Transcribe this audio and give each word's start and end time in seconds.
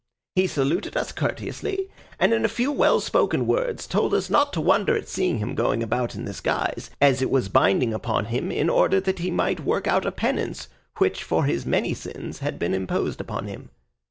He 0.33 0.47
saluted 0.47 0.97
us 0.97 1.11
courteously, 1.11 1.87
and 2.19 2.33
in 2.33 2.43
a 2.43 2.47
few 2.49 2.71
well 2.71 2.99
spoken 2.99 3.45
words 3.45 3.85
he 3.85 3.91
told 3.91 4.15
us 4.15 4.31
not 4.31 4.51
to 4.53 4.59
wonder 4.59 4.97
at 4.97 5.07
seeing 5.07 5.37
him 5.37 5.53
going 5.53 5.83
about 5.83 6.15
in 6.15 6.25
this 6.25 6.39
guise, 6.41 6.89
as 6.99 7.21
it 7.21 7.29
was 7.29 7.49
binding 7.49 7.93
upon 7.93 8.25
him 8.25 8.51
in 8.51 8.67
order 8.67 8.99
that 8.99 9.19
he 9.19 9.29
might 9.29 9.59
work 9.59 9.85
out 9.85 10.07
a 10.07 10.11
penance 10.11 10.69
which 10.97 11.21
for 11.23 11.43
his 11.43 11.67
many 11.67 11.93
sins 11.93 12.39
had 12.39 12.57
been 12.57 12.73
imposed 12.73 13.21
upon 13.21 13.45
him. 13.45 13.69